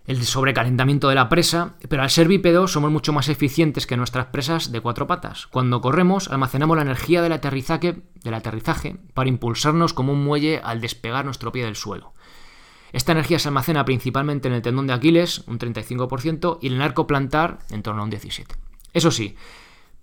[0.08, 4.26] el sobrecalentamiento de la presa, pero al ser bípedos somos mucho más eficientes que nuestras
[4.26, 5.46] presas de cuatro patas.
[5.46, 10.80] Cuando corremos, almacenamos la energía del aterrizaje, del aterrizaje para impulsarnos como un muelle al
[10.80, 12.14] despegar nuestro pie del suelo.
[12.92, 16.82] Esta energía se almacena principalmente en el tendón de Aquiles, un 35%, y en el
[16.82, 18.46] arco plantar, en torno a un 17%.
[18.92, 19.36] Eso sí,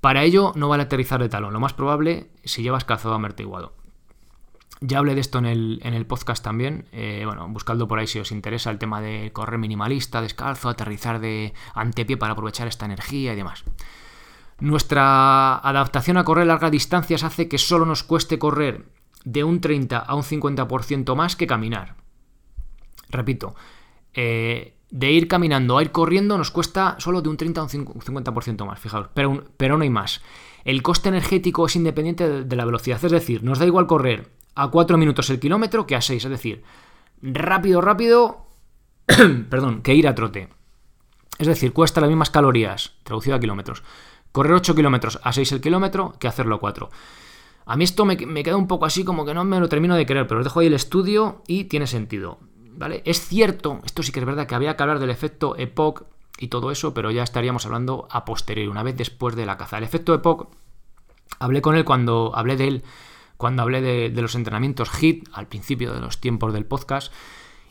[0.02, 3.74] para ello no vale aterrizar de talón, lo más probable si llevas calzado amortiguado.
[4.82, 6.86] Ya hablé de esto en el, podcast también.
[6.92, 11.20] Eh, bueno, buscadlo por ahí si os interesa el tema de correr minimalista, descalzo, aterrizar
[11.20, 13.64] de antepié para aprovechar esta energía y demás.
[14.60, 18.86] Nuestra adaptación a correr largas distancias hace que solo nos cueste correr
[19.24, 21.96] de un 30 a un 50% más que caminar.
[23.10, 23.56] Repito,
[24.14, 27.70] eh, de ir caminando a ir corriendo nos cuesta solo de un 30 a un
[27.70, 30.22] 50% más, fijaos, pero, pero no hay más.
[30.64, 34.70] El coste energético es independiente de la velocidad, es decir, nos da igual correr a
[34.70, 36.64] 4 minutos el kilómetro que a 6, es decir,
[37.22, 38.48] rápido, rápido,
[39.50, 40.48] perdón, que ir a trote.
[41.40, 43.84] Es decir, cuesta las mismas calorías, traducido a kilómetros,
[44.32, 46.90] correr 8 kilómetros a 6 el kilómetro que hacerlo a 4.
[47.66, 49.98] A mí esto me, me queda un poco así como que no me lo termino
[49.98, 52.40] de creer, pero os dejo ahí el estudio y tiene sentido.
[52.78, 53.02] ¿Vale?
[53.06, 56.04] Es cierto, esto sí que es verdad que había que hablar del efecto Epoch
[56.38, 59.78] y todo eso, pero ya estaríamos hablando a posteriori, una vez después de la caza.
[59.78, 60.50] El efecto Epoch,
[61.40, 62.84] hablé con él cuando hablé de él,
[63.38, 67.12] cuando hablé de, los entrenamientos HIT, al principio de los tiempos del podcast,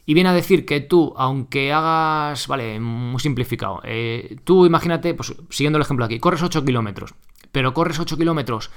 [0.07, 5.35] y viene a decir que tú, aunque hagas, vale, muy simplificado, eh, tú imagínate, pues
[5.49, 7.15] siguiendo el ejemplo aquí, corres 8 kilómetros,
[7.53, 8.71] pero corres 8 kilómetros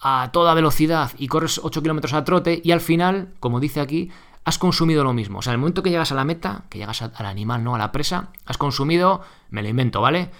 [0.00, 4.10] a toda velocidad y corres 8 kilómetros a trote y al final, como dice aquí,
[4.48, 5.40] has consumido lo mismo.
[5.40, 7.74] O sea, en el momento que llegas a la meta, que llegas al animal, ¿no?
[7.74, 10.30] A la presa, has consumido, me lo invento, ¿vale?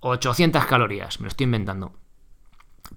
[0.00, 1.92] 800 calorías, me lo estoy inventando.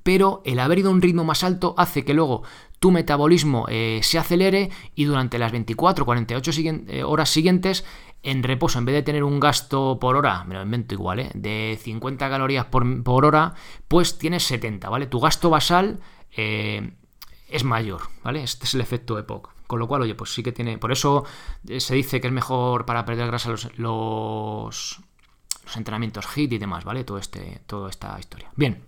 [0.04, 2.44] Pero el haber ido a un ritmo más alto hace que luego
[2.80, 6.52] tu metabolismo eh, se acelere y durante las 24 48
[6.88, 7.86] eh, horas siguientes,
[8.22, 11.32] en reposo, en vez de tener un gasto por hora, me lo invento igual, ¿eh?
[11.34, 13.54] de 50 calorías por, hora,
[13.88, 15.08] pues tienes 70, ¿vale?
[15.08, 16.02] Tu gasto basal
[16.36, 16.92] eh,
[17.48, 18.44] es mayor, ¿vale?
[18.44, 19.57] Este es el efecto EPOC.
[19.68, 20.78] Con lo cual, oye, pues sí que tiene.
[20.78, 21.26] Por eso
[21.68, 25.02] eh, se dice que es mejor para perder grasa los, los,
[25.76, 27.04] entrenamientos HIT y demás, ¿vale?
[27.04, 28.50] Todo este, toda esta historia.
[28.56, 28.82] Bien.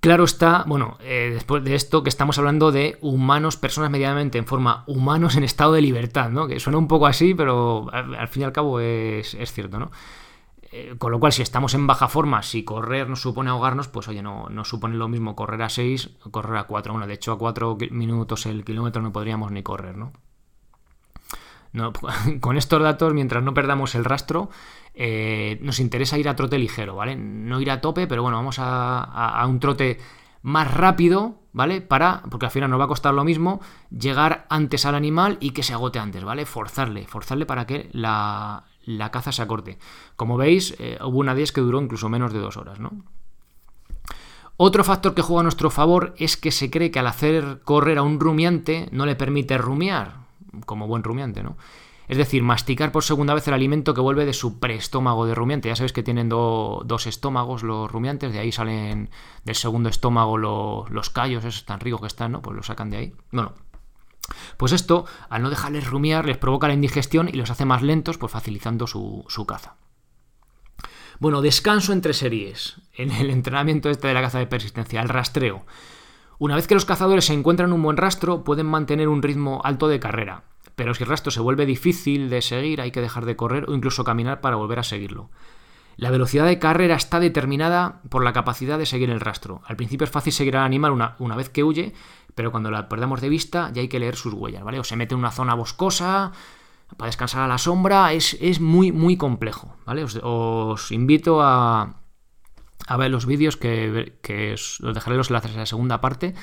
[0.00, 4.44] Claro está, bueno, eh, después de esto que estamos hablando de humanos, personas medianamente en
[4.44, 6.46] forma humanos en estado de libertad, ¿no?
[6.46, 9.90] Que suena un poco así, pero al, fin y al cabo es, es cierto, ¿no?
[10.76, 14.08] Eh, con lo cual, si estamos en baja forma, si correr nos supone ahogarnos, pues
[14.08, 16.92] oye, no, no supone lo mismo correr a 6 o correr a 4.
[16.92, 20.12] Bueno, de hecho, a 4 minutos el kilómetro no podríamos ni correr, ¿no?
[22.40, 24.50] con estos datos, mientras no perdamos el rastro,
[24.94, 27.14] eh, nos interesa ir a trote ligero, ¿vale?
[27.14, 30.00] No ir a tope, pero bueno, vamos a, a, un trote
[30.42, 31.82] más rápido, ¿vale?
[31.82, 33.60] Para, porque al final nos va a costar lo mismo,
[33.96, 36.46] llegar antes al animal y que se agote antes, ¿vale?
[36.46, 39.78] Forzarle, forzarle para que la, la caza se acorte.
[40.16, 42.92] Como veis, eh, hubo una 10 que duró incluso menos de dos horas, ¿no?
[44.56, 47.98] Otro factor que juega a nuestro favor es que se cree que al hacer correr
[47.98, 50.18] a un rumiante no le permite rumiar,
[50.64, 51.56] como buen rumiante, ¿no?
[52.06, 55.68] Es decir, masticar por segunda vez el alimento que vuelve de su preestómago de rumiante.
[55.68, 59.10] Ya sabéis que tienen dos estómagos los rumiantes, de ahí salen
[59.44, 62.42] del segundo estómago los callos, esos tan ricos que están, ¿no?
[62.42, 63.12] Pues los sacan de ahí.
[63.32, 63.54] Bueno,
[64.56, 68.18] pues esto, al no dejarles rumiar, les provoca la indigestión y los hace más lentos,
[68.18, 69.76] pues facilitando su, caza.
[71.18, 72.76] Bueno, descanso entre series.
[72.94, 75.64] En el entrenamiento este de la caza de persistencia, el rastreo.
[76.38, 79.88] Una vez que los cazadores se encuentran un buen rastro, pueden mantener un ritmo alto
[79.88, 83.36] de carrera, pero si el rastro se vuelve difícil de seguir, hay que dejar de
[83.36, 85.30] correr o incluso caminar para volver a seguirlo.
[85.96, 89.62] La velocidad de carrera está determinada por la capacidad de seguir el rastro.
[89.66, 91.92] Al principio es fácil seguir al animal una, una vez que huye,
[92.34, 94.80] pero cuando la perdemos de vista ya hay que leer sus huellas, ¿vale?
[94.80, 96.32] O se mete en una zona boscosa
[96.96, 100.04] para descansar a la sombra, es, es muy, muy complejo, ¿vale?
[100.04, 101.94] Os invito a,
[102.86, 106.34] a ver los vídeos que, que os, dejaré los enlaces en la segunda parte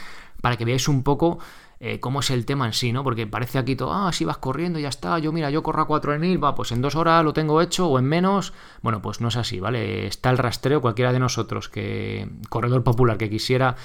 [0.41, 1.39] para que veáis un poco
[1.83, 3.03] eh, cómo es el tema en sí, ¿no?
[3.03, 5.81] Porque parece aquí todo, ah, si vas corriendo y ya está, yo mira, yo corro
[5.81, 8.53] a 4 en il, va, pues en dos horas lo tengo hecho o en menos.
[8.83, 10.05] Bueno, pues no es así, ¿vale?
[10.05, 13.75] Está el rastreo, cualquiera de nosotros que, corredor popular que quisiera,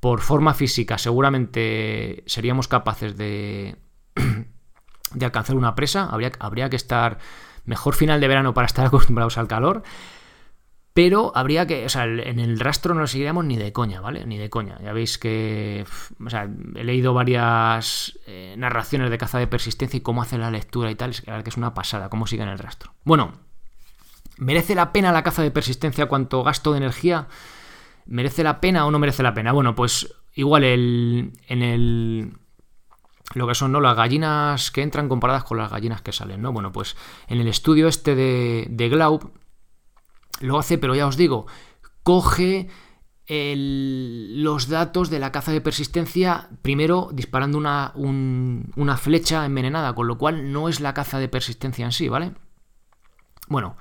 [0.00, 3.76] por forma física, seguramente seríamos capaces de,
[5.14, 7.18] de alcanzar una presa, habría, habría que estar
[7.64, 9.82] mejor final de verano para estar acostumbrados al calor.
[10.96, 14.24] Pero habría que, o sea, en el rastro no lo seguiríamos ni de coña, ¿vale?
[14.24, 14.78] Ni de coña.
[14.82, 15.84] Ya veis que,
[16.24, 20.50] o sea, he leído varias eh, narraciones de caza de persistencia y cómo hace la
[20.50, 21.10] lectura y tal.
[21.10, 22.94] Es que es una pasada, cómo siguen el rastro.
[23.04, 23.34] Bueno,
[24.38, 27.28] ¿merece la pena la caza de persistencia cuánto gasto de energía?
[28.06, 29.52] ¿Merece la pena o no merece la pena?
[29.52, 32.32] Bueno, pues igual el, en el
[33.34, 33.82] lo que son ¿no?
[33.82, 36.52] las gallinas que entran comparadas con las gallinas que salen, ¿no?
[36.52, 36.96] Bueno, pues
[37.28, 39.30] en el estudio este de, de Glaub
[40.40, 41.46] lo hace, pero ya os digo,
[42.02, 42.68] coge
[43.28, 50.06] los datos de la caza de persistencia primero disparando una, un, una flecha envenenada, con
[50.06, 52.34] lo cual no es la caza de persistencia en sí, ¿vale?
[53.48, 53.76] Bueno,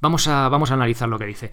[0.00, 1.50] vamos a, vamos a analizar lo que dice.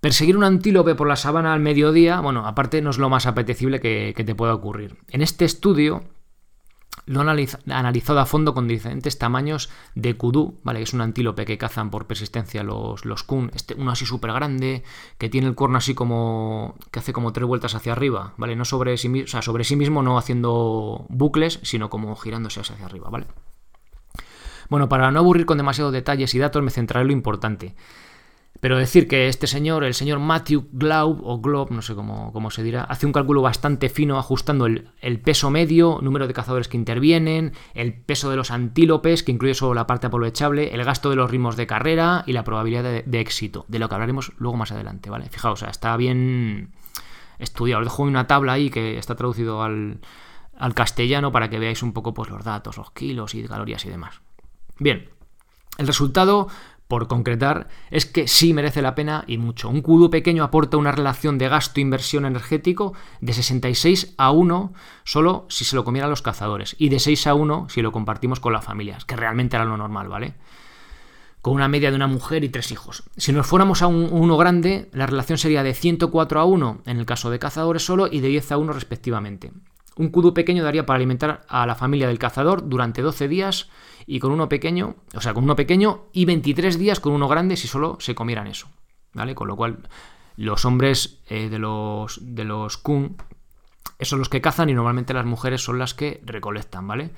[0.00, 3.78] Perseguir un antílope por la sabana al mediodía, bueno, aparte no es lo más apetecible
[3.78, 4.96] que, que te pueda ocurrir.
[5.10, 6.04] En este estudio
[7.06, 7.28] lo han
[7.68, 10.78] analizado a fondo con diferentes tamaños de kudú, ¿vale?
[10.78, 13.50] Que es un antílope que cazan por persistencia los, los kun.
[13.54, 14.84] Este, uno así súper grande,
[15.18, 16.76] que tiene el cuerno así como.
[16.90, 18.54] que hace como tres vueltas hacia arriba, ¿vale?
[18.54, 22.60] No sobre sí mismo, o sea, sobre sí mismo, no haciendo bucles, sino como girándose
[22.60, 23.26] hacia arriba, ¿vale?
[24.68, 27.74] Bueno, para no aburrir con demasiados detalles y datos, me centraré en lo importante.
[28.62, 32.52] Pero decir que este señor, el señor Matthew Glaub, o Glob, no sé cómo, cómo,
[32.52, 36.68] se dirá, hace un cálculo bastante fino ajustando el, el, peso medio, número de cazadores
[36.68, 41.10] que intervienen, el peso de los antílopes, que incluye solo la parte aprovechable, el gasto
[41.10, 44.56] de los ritmos de carrera y la probabilidad de, éxito, de lo que hablaremos luego
[44.56, 45.28] más adelante, ¿vale?
[45.28, 46.70] Fijaos, o sea, está bien
[47.40, 47.80] estudiado.
[47.80, 49.98] Os dejo una tabla ahí que está traducido al,
[50.56, 53.88] al castellano para que veáis un poco pues, los datos, los kilos y calorías y
[53.88, 54.20] demás.
[54.78, 55.10] Bien,
[55.78, 56.46] el resultado
[56.92, 59.70] por concretar, es que sí merece la pena y mucho.
[59.70, 65.64] Un kudu pequeño aporta una relación de gasto-inversión energético de 66 a 1 solo si
[65.64, 68.66] se lo comieran los cazadores y de 6 a 1 si lo compartimos con las
[68.66, 70.34] familias, que realmente era lo normal, ¿vale?
[71.40, 73.04] Con una media de una mujer y tres hijos.
[73.16, 76.98] Si nos fuéramos a un, uno grande, la relación sería de 104 a 1 en
[76.98, 79.50] el caso de cazadores solo y de 10 a 1 respectivamente.
[79.96, 83.70] Un kudu pequeño daría para alimentar a la familia del cazador durante 12 días
[84.12, 87.56] y con uno pequeño, o sea, con uno pequeño y 23 días con uno grande
[87.56, 88.68] si solo se comieran eso,
[89.14, 89.34] ¿vale?
[89.34, 89.88] Con lo cual
[90.36, 93.16] los hombres eh, de los de los kun
[94.02, 97.08] son los que cazan y normalmente las mujeres son las que recolectan, ¿vale?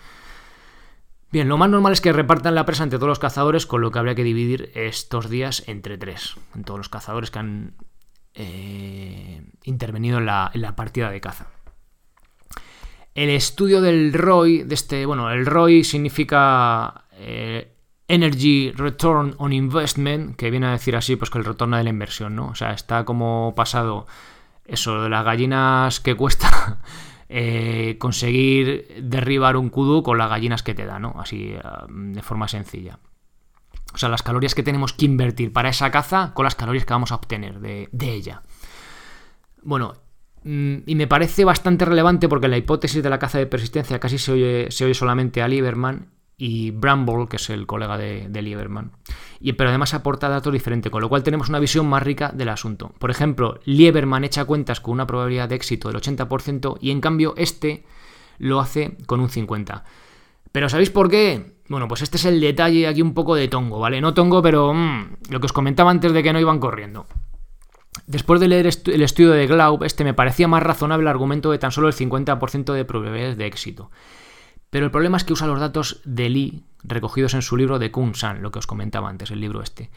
[1.33, 3.90] Bien, lo más normal es que repartan la presa entre todos los cazadores, con lo
[3.90, 7.74] que habría que dividir estos días entre tres, en todos los cazadores que han
[8.35, 11.48] eh, intervenido en la, en la partida de caza.
[13.14, 17.72] El estudio del ROI, de este, bueno, el ROI significa eh,
[18.09, 21.90] Energy Return on Investment, que viene a decir así, pues que el retorno de la
[21.90, 22.48] inversión, ¿no?
[22.48, 24.07] O sea, está como pasado
[24.66, 26.79] eso de las gallinas que cuesta
[27.29, 31.14] eh, conseguir derribar un kudu con las gallinas que te da, ¿no?
[31.18, 31.55] Así,
[31.88, 32.98] de forma sencilla.
[33.94, 36.92] O sea, las calorías que tenemos que invertir para esa caza con las calorías que
[36.92, 38.42] vamos a obtener de, ella.
[39.62, 39.94] Bueno,
[40.44, 44.18] y me parece bastante relevante porque en la hipótesis de la caza de persistencia casi
[44.18, 48.92] se oye, se oye solamente a Lieberman y Bramble, que es el colega de, Lieberman.
[49.40, 52.48] Y, pero además aporta datos diferentes, con lo cual tenemos una visión más rica del
[52.48, 52.92] asunto.
[52.98, 57.35] Por ejemplo, Lieberman echa cuentas con una probabilidad de éxito del 80% y en cambio
[57.37, 57.85] este
[58.38, 59.83] lo hace con un 50%.
[60.52, 61.54] Pero ¿sabéis por qué?
[61.68, 64.00] Bueno, pues este es el detalle aquí un poco de tongo, ¿vale?
[64.00, 67.07] No tongo, pero mmm, lo que os comentaba antes de que no iban corriendo.
[68.06, 71.58] Después de leer el estudio de Glaub, este me parecía más razonable el argumento de
[71.58, 73.90] tan solo el 50% de probabilidades de éxito.
[74.68, 77.90] Pero el problema es que usa los datos de Lee recogidos en su libro de
[77.90, 79.90] Kung San, lo que os comentaba antes, el libro este.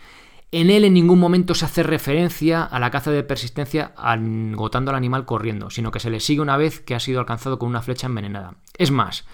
[0.51, 4.97] En él en ningún momento se hace referencia a la caza de persistencia agotando al
[4.97, 7.81] animal corriendo, sino que se le sigue una vez que ha sido alcanzado con una
[7.81, 8.53] flecha envenenada.
[8.77, 9.25] Es más,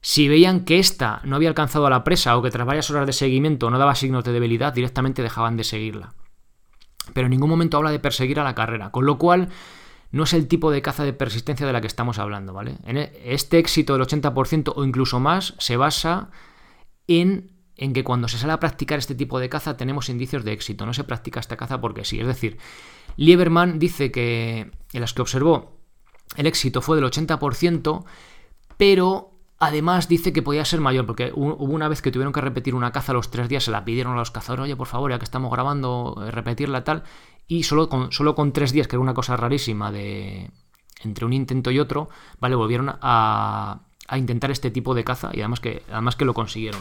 [0.00, 3.06] si veían que ésta no había alcanzado a la presa o que tras varias horas
[3.06, 6.14] de seguimiento no daba signos de debilidad, directamente dejaban de seguirla
[7.12, 9.48] pero en ningún momento habla de perseguir a la carrera, con lo cual
[10.10, 12.76] no es el tipo de caza de persistencia de la que estamos hablando, ¿vale?
[12.86, 16.30] E, este éxito del 80% o incluso más se basa
[17.06, 20.52] en, en, que cuando se sale a practicar este tipo de caza tenemos indicios de
[20.52, 20.86] éxito.
[20.86, 22.20] No se practica esta caza porque sí.
[22.20, 22.58] Es decir,
[23.16, 25.78] Lieberman dice que en las que observó
[26.36, 28.04] el éxito fue del 80%,
[28.76, 32.74] pero además dice que podía ser mayor, porque hubo una vez que tuvieron que repetir
[32.74, 35.18] una caza los tres días, se la pidieron a los cazadores, oye, por favor, ya
[35.18, 37.02] que estamos grabando, eh, repetirla tal,
[37.46, 40.50] y solo con, solo con tres días, que era una cosa rarísima de
[41.04, 42.08] entre un intento y otro,
[42.40, 42.56] ¿vale?
[42.56, 46.80] Volvieron a, a intentar este tipo de caza y además que, además que lo consiguieron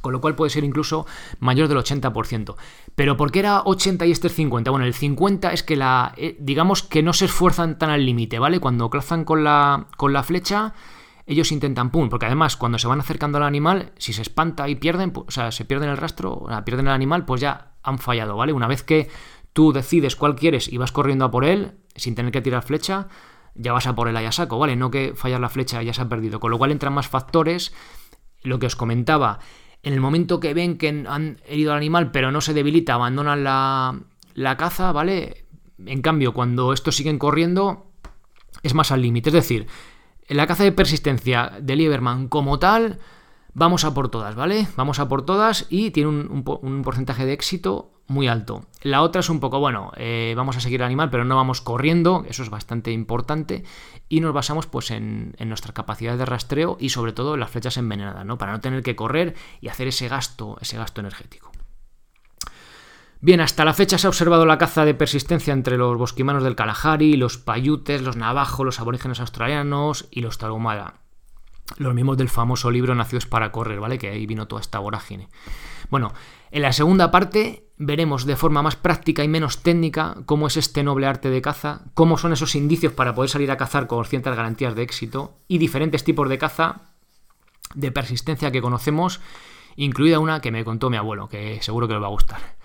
[0.00, 1.06] con lo cual puede ser incluso
[1.40, 2.56] mayor del 80%.
[2.94, 4.70] Pero ¿por qué era 80 y este es 50?
[4.70, 8.38] Bueno, el 50 es que la eh, digamos que no se esfuerzan tan al límite,
[8.38, 8.60] ¿vale?
[8.60, 10.74] Cuando cazan con la, con la flecha,
[11.30, 14.74] ellos intentan pum, porque además cuando se van acercando al animal, si se espanta y
[14.74, 17.98] pierden, o sea, se pierden el rastro, o sea, pierden el animal, pues ya han
[17.98, 18.52] fallado, ¿vale?
[18.52, 19.08] Una vez que
[19.52, 23.06] tú decides cuál quieres y vas corriendo a por él, sin tener que tirar flecha,
[23.54, 24.74] ya vas a por él allá saco, ¿vale?
[24.74, 26.40] No que fallar la flecha ya se ha perdido.
[26.40, 27.72] Con lo cual entran más factores.
[28.42, 29.38] Lo que os comentaba,
[29.82, 33.44] en el momento que ven que han herido al animal pero no se debilita, abandonan
[33.44, 35.46] la, caza, ¿vale?
[35.84, 37.92] En cambio, cuando estos siguen corriendo,
[38.62, 39.28] es más al límite.
[39.28, 39.66] Es decir,
[40.30, 43.00] en la caza de persistencia de Lieberman como tal,
[43.52, 44.68] vamos a por todas, ¿vale?
[44.76, 48.64] Vamos a por todas y tiene un, porcentaje de éxito muy alto.
[48.82, 51.60] La otra es un poco, bueno, eh, vamos a seguir al animal, pero no vamos
[51.60, 53.64] corriendo, eso es bastante importante,
[54.08, 57.50] y nos basamos pues en, en nuestras capacidades de rastreo y sobre todo en las
[57.50, 58.38] flechas envenenadas, ¿no?
[58.38, 61.50] Para no tener que correr y hacer ese gasto, ese gasto energético.
[63.22, 66.56] Bien, hasta la fecha se ha observado la caza de persistencia entre los bosquimanos del
[66.56, 70.94] Kalahari, los payutes, los navajos, los aborígenes australianos y los tarahumara.
[71.76, 73.98] Los mismos del famoso libro Nacidos para correr, ¿vale?
[73.98, 75.28] Que ahí vino toda esta vorágine.
[75.90, 76.14] Bueno,
[76.50, 80.82] en la segunda parte veremos de forma más práctica y menos técnica cómo es este
[80.82, 84.34] noble arte de caza, cómo son esos indicios para poder salir a cazar con ciertas
[84.34, 86.94] garantías de éxito y diferentes tipos de caza
[87.74, 89.20] de persistencia que conocemos,
[89.76, 92.59] incluida una que me contó mi abuelo, que seguro que le va a gustar.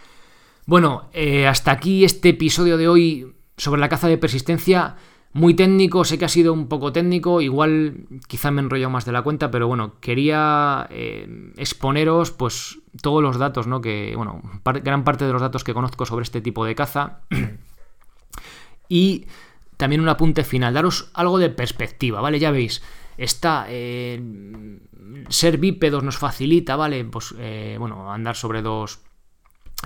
[0.65, 4.95] Bueno, eh, hasta aquí este episodio de hoy sobre la caza de persistencia
[5.31, 9.05] muy técnico, sé que ha sido un poco técnico, igual quizá me he enrollado más
[9.05, 13.79] de la cuenta, pero bueno, quería eh, exponeros pues todos los datos, ¿no?
[13.79, 17.19] Que, bueno, gran parte de los datos que conozco sobre este tipo de caza.
[18.89, 19.25] y
[19.77, 22.39] también un apunte final, daros algo de perspectiva, ¿vale?
[22.39, 22.81] Ya veis,
[23.17, 23.67] está...
[23.69, 24.79] Eh,
[25.29, 27.03] ser bípedos nos facilita, ¿vale?
[27.05, 27.35] Pues,
[27.77, 28.99] bueno, andar sobre dos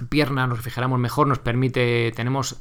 [0.10, 2.60] piernas, nos refrigeramos mejor, nos permite, tenemos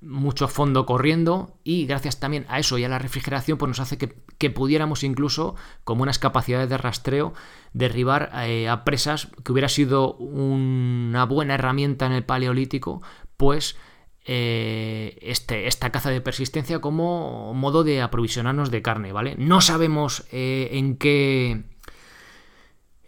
[0.00, 3.96] mucho fondo corriendo y gracias también a eso y a la refrigeración pues nos hace
[3.96, 7.32] que, pudiéramos incluso con buenas capacidades de rastreo
[7.72, 13.02] derribar eh, a presas que hubiera sido una buena herramienta en el paleolítico
[13.36, 13.76] pues
[14.28, 19.36] eh, este, esta caza de persistencia como modo de aprovisionarnos de carne, ¿vale?
[19.38, 21.62] No sabemos eh, en qué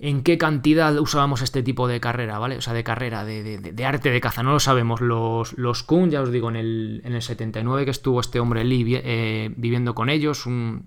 [0.01, 2.57] en qué cantidad usábamos este tipo de carrera, ¿vale?
[2.57, 5.01] O sea, de carrera, de, arte de caza, no lo sabemos.
[5.01, 8.65] Los, los Kun, ya os digo, en el, en el 79 que estuvo este hombre
[8.65, 10.87] Lee eh, viviendo con ellos, un,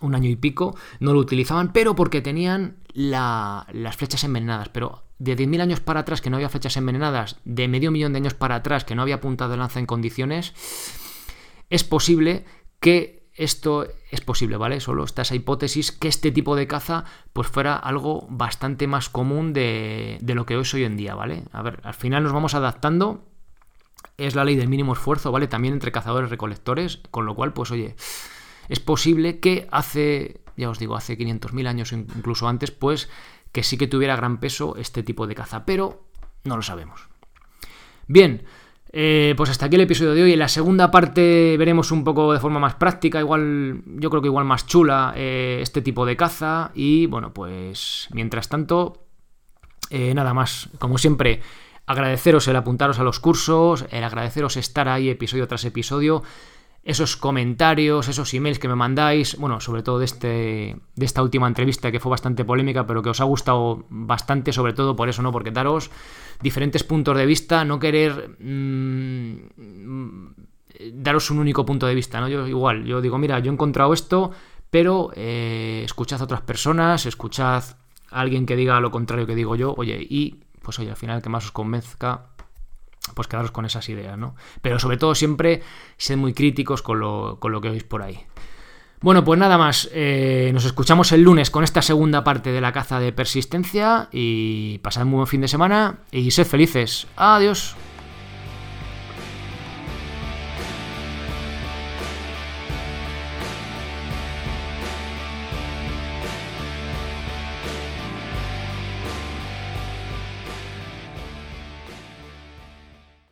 [0.00, 4.70] año y pico, no lo utilizaban, pero porque tenían las flechas envenenadas.
[4.70, 8.18] Pero de 10.000 años para atrás que no había flechas envenenadas, de medio millón de
[8.18, 10.54] años para atrás que no había punta de lanza en condiciones,
[11.68, 12.46] es posible
[12.80, 14.80] que esto es posible, ¿vale?
[14.80, 19.54] Solo está esa hipótesis que este tipo de caza pues fuera algo bastante más común
[19.54, 21.44] de, lo que es hoy en día, ¿vale?
[21.52, 23.24] A ver, al final nos vamos adaptando,
[24.18, 25.48] es la ley del mínimo esfuerzo, ¿vale?
[25.48, 27.96] También entre cazadores recolectores, con lo cual, pues oye,
[28.68, 33.08] es posible que hace, ya os digo, hace 500.000 años, incluso antes, pues
[33.52, 36.04] que sí que tuviera gran peso este tipo de caza, pero
[36.44, 37.08] no lo sabemos.
[38.06, 38.44] Bien,
[38.92, 40.32] eh, pues hasta aquí el episodio de hoy.
[40.32, 44.28] En la segunda parte veremos un poco de forma más práctica, igual, yo creo que
[44.28, 46.72] igual más chula, eh, este tipo de caza.
[46.74, 49.04] Y bueno, pues mientras tanto,
[49.90, 50.68] eh, nada más.
[50.78, 51.40] Como siempre,
[51.86, 56.22] agradeceros el apuntaros a los cursos, el agradeceros estar ahí episodio tras episodio
[56.82, 61.46] esos comentarios, esos emails que me mandáis, bueno, sobre todo de, este, de esta última
[61.46, 65.22] entrevista que fue bastante polémica, pero que os ha gustado bastante, sobre todo por eso,
[65.22, 65.30] ¿no?
[65.30, 65.90] Porque daros
[66.40, 69.36] diferentes puntos de vista, no querer mm,
[70.94, 72.28] daros un único punto de vista, ¿no?
[72.28, 74.30] Yo igual, yo digo, mira, yo he encontrado esto,
[74.70, 77.62] pero eh, escuchad a otras personas, escuchad
[78.10, 81.20] a alguien que diga lo contrario que digo yo, oye, y pues oye, al final
[81.20, 82.26] que más os convenzca,
[83.14, 84.34] pues quedaros con esas ideas, ¿no?
[84.62, 85.62] Pero sobre todo siempre
[85.96, 88.20] sed muy críticos con lo, que oís por ahí.
[89.00, 92.72] Bueno, pues nada más, eh, nos escuchamos el lunes con esta segunda parte de la
[92.72, 97.06] caza de persistencia y pasad un buen fin de semana y sed felices.
[97.16, 97.74] Adiós.